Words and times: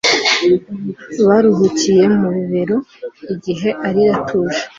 Baruhukiye 1.27 2.03
mu 2.19 2.27
bibero 2.35 2.77
igihe 3.33 3.69
arira 3.87 4.11
atuje 4.19 4.61